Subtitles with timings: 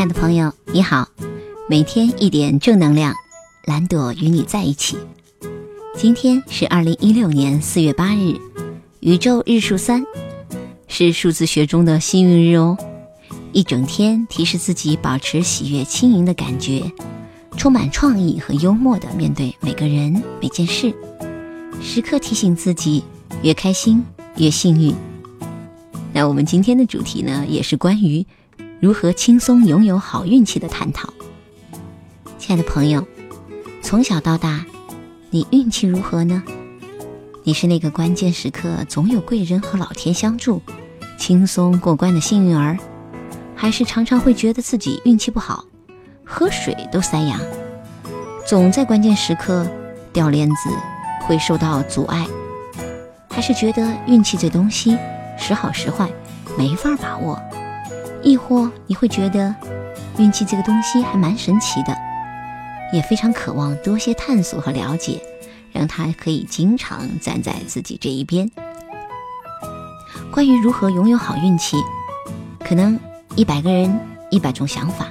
[0.00, 1.10] 亲爱的朋友，你好，
[1.68, 3.14] 每天一点正能量，
[3.66, 4.96] 蓝朵与你在一起。
[5.94, 8.34] 今天是二零一六年四月八日，
[9.00, 10.02] 宇宙日数三，
[10.88, 12.78] 是数字学中的幸运日哦。
[13.52, 16.90] 一整天提示自己保持喜悦轻盈的感觉，
[17.58, 20.94] 充满创意和幽默的面对每个人每件事，
[21.82, 23.04] 时刻提醒自己
[23.42, 24.02] 越开心
[24.36, 24.94] 越幸运。
[26.14, 28.26] 那我们今天的主题呢，也是关于
[28.80, 31.12] 如何轻松拥有好运气的探讨。
[32.38, 33.06] 亲爱的朋友，
[33.82, 34.64] 从小到大，
[35.28, 36.42] 你运气如何呢？
[37.44, 40.62] 你是那个关键时刻总有贵人和老天相助，
[41.18, 42.78] 轻松过关的幸运儿，
[43.54, 45.62] 还是常常会觉得自己运气不好，
[46.24, 47.38] 喝水都塞牙，
[48.46, 49.66] 总在关键时刻
[50.10, 50.70] 掉链子，
[51.26, 52.26] 会受到阻碍，
[53.28, 54.96] 还是觉得运气这东西？
[55.36, 56.10] 时好时坏，
[56.56, 57.36] 没法把握；
[58.22, 59.54] 亦或你会觉得
[60.18, 61.96] 运气这个东西还蛮神奇的，
[62.92, 65.22] 也非常渴望多些探索和了解，
[65.72, 68.50] 让它可以经常站在自己这一边。
[70.32, 71.76] 关于如何拥有好运气，
[72.64, 72.98] 可能
[73.36, 73.98] 一百个人
[74.30, 75.06] 一百种想法，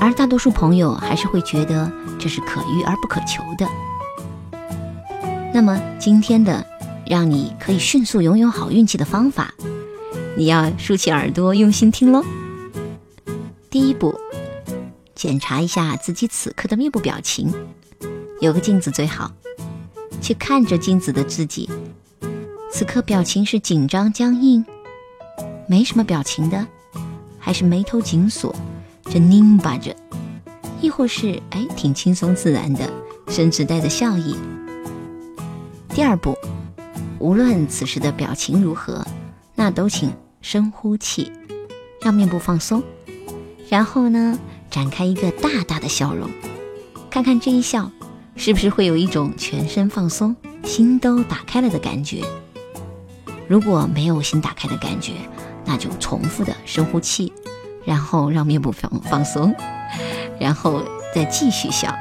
[0.00, 3.66] 而大多数朋友还是会觉得这是可遇而不可求的。
[5.52, 6.66] 那么今天的。
[7.06, 9.52] 让你可以迅速拥有好运气的方法，
[10.40, 12.24] 你要竖起耳朵用心听喽。
[13.68, 14.18] 第一步，
[15.14, 17.52] 检查一下自己此刻的面部表情，
[18.40, 19.30] 有个镜子最好，
[20.22, 21.68] 去看着镜子的自己，
[22.72, 24.64] 此刻表情是紧张僵硬，
[25.68, 26.66] 没什么表情的，
[27.38, 28.56] 还是眉头紧锁，
[29.12, 29.94] 这拧巴着，
[30.80, 32.90] 亦或是哎挺轻松自然的，
[33.28, 34.34] 甚至带着笑意。
[35.90, 36.34] 第二步。
[37.18, 39.06] 无论此时的表情如何，
[39.54, 40.10] 那都请
[40.42, 41.30] 深呼气，
[42.02, 42.82] 让面部放松，
[43.68, 44.38] 然后呢，
[44.70, 46.30] 展开一个大大的笑容，
[47.10, 47.90] 看看这一笑
[48.36, 50.34] 是不是会有一种全身放松、
[50.64, 52.24] 心都打开了的感觉。
[53.46, 55.12] 如果没有心打开的感觉，
[55.66, 57.32] 那就重复的深呼气，
[57.84, 59.54] 然后让面部放放松，
[60.40, 60.82] 然后
[61.14, 61.94] 再继续笑，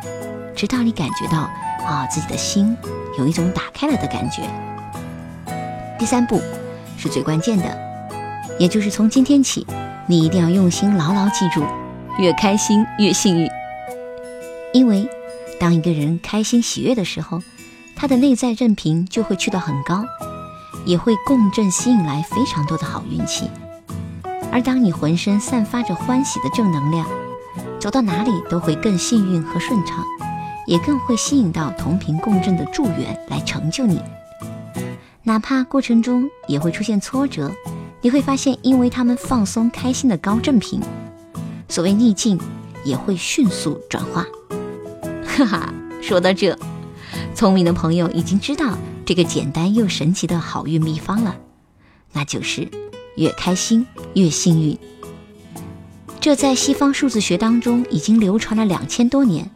[0.56, 1.40] 直到你感觉到
[1.86, 2.76] 啊自己的心
[3.18, 4.44] 有一种打开了的感觉。
[6.00, 6.42] 第三步
[6.98, 7.89] 是最关键的，
[8.60, 9.66] 也就是从今天起，
[10.06, 11.64] 你一定要用心牢牢记住：
[12.20, 13.50] 越开心越幸运。
[14.74, 15.10] 因为
[15.60, 17.42] 当一个人开心喜悦的时候，
[17.96, 20.04] 他的内在振频就会去到很高，
[20.86, 23.50] 也会共振吸引来非常多的好运气。
[24.52, 27.08] 而当你浑身散发着欢喜的正能量，
[27.80, 30.04] 走到哪里都会更幸运和顺畅，
[30.68, 34.02] 也更会吸引到同频共振的助缘来成就你。
[35.24, 37.52] 哪怕过程中也会出现挫折，
[38.02, 40.82] 你会发现，因为他们放松开心的高振频，
[41.68, 42.40] 所谓逆境
[42.84, 44.26] 也会迅速转化。
[45.26, 46.58] 哈哈，说到这，
[47.36, 51.36] 聪明的朋友已经知道这个简单又神奇的好运秘方了，
[52.14, 52.70] 那就是
[53.16, 54.78] 越开心越幸运。
[56.22, 59.50] 这在西方数字学当中已经流传了两千多年，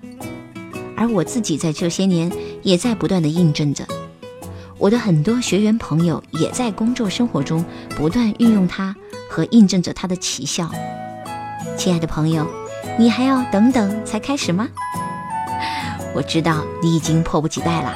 [0.96, 3.86] 而我自己在这些年也在不断的印证着。
[4.84, 7.64] 我的很多学员朋友也在工作生活中
[7.96, 8.94] 不断运用它
[9.30, 10.70] 和印证着它的奇效。
[11.78, 12.46] 亲爱的朋友，
[13.00, 14.68] 你还要等等才开始吗？
[16.14, 17.96] 我知道你已经迫不及待啦。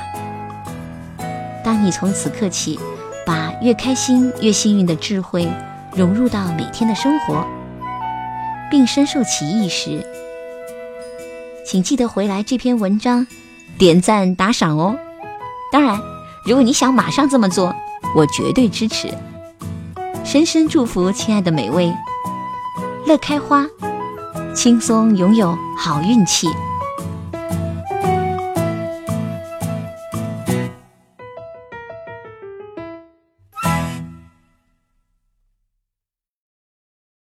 [1.62, 2.80] 当你从此刻起，
[3.26, 5.46] 把越开心越幸运的智慧
[5.94, 7.46] 融入到每天的生活，
[8.72, 10.02] 并深受其意时，
[11.66, 13.28] 请记得回来这篇文章
[13.78, 14.98] 点赞打赏哦。
[15.70, 16.00] 当然。
[16.48, 17.76] 如果你想马上这么做，
[18.16, 19.14] 我绝对支持。
[20.24, 21.94] 深深祝福亲爱的每位，
[23.06, 23.66] 乐开花，
[24.56, 26.48] 轻松拥有好运气。